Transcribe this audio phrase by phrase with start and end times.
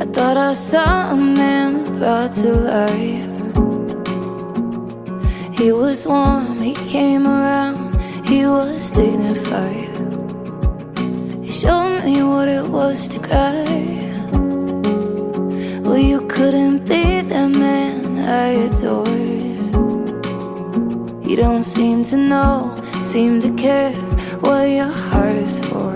[0.00, 3.26] I thought I saw a man brought to life.
[5.58, 9.98] He was warm, he came around, he was dignified.
[11.42, 14.07] He showed me what it was to cry.
[21.28, 23.92] You don't seem to know, seem to care
[24.40, 25.92] what your heart is for.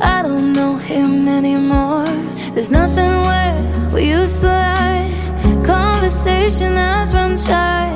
[0.00, 2.06] I don't know him anymore.
[2.54, 5.10] There's nothing where we used to lie.
[5.66, 7.90] Conversation has run dry.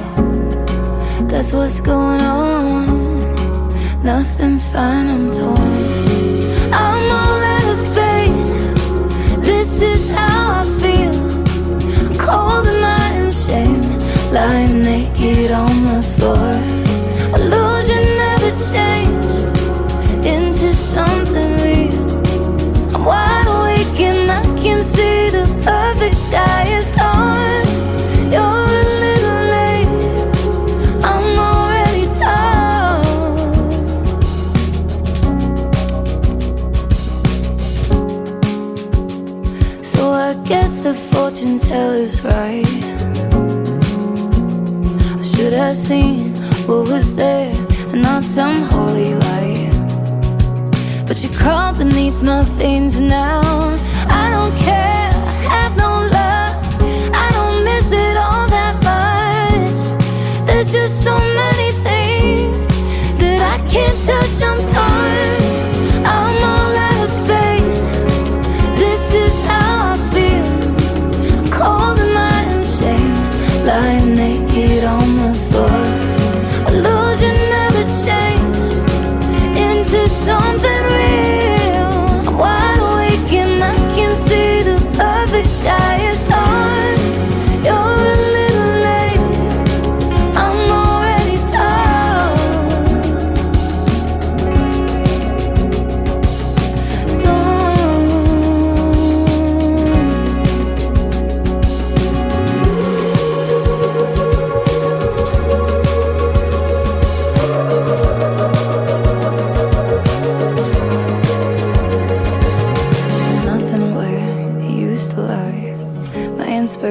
[1.28, 4.02] That's what's going on.
[4.02, 5.93] Nothing's fine, I'm torn.
[14.66, 16.58] Naked on the floor.
[17.38, 19.46] Illusion never changed
[20.26, 21.94] into something real.
[22.94, 27.66] I'm wide awake and I can see the perfect sky is torn.
[28.32, 29.88] You're a little late.
[31.04, 33.02] I'm already torn.
[39.82, 42.93] So I guess the fortune teller's right.
[45.36, 46.32] Should have seen
[46.66, 47.52] what was there
[47.92, 49.72] and not some holy light.
[51.06, 53.42] But you crawl beneath my veins now.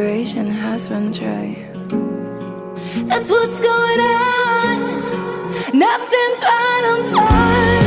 [0.04, 1.56] My inspiration has run dry.
[3.08, 4.80] That's what's going on.
[5.80, 7.83] Nothing's right, I'm torn.